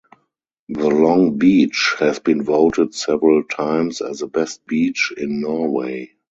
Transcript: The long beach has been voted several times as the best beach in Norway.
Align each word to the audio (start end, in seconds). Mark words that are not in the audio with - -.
The 0.69 0.87
long 0.89 1.37
beach 1.37 1.93
has 1.99 2.17
been 2.17 2.41
voted 2.41 2.95
several 2.95 3.43
times 3.43 4.01
as 4.01 4.17
the 4.21 4.27
best 4.27 4.65
beach 4.65 5.13
in 5.15 5.41
Norway. 5.41 6.13